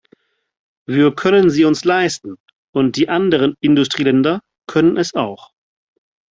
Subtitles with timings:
[0.87, 2.39] Wir können sie uns leisten,
[2.71, 5.51] und die anderen Industrieländer können es auch.